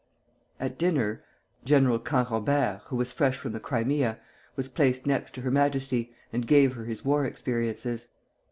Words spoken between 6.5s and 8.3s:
her his war experiences.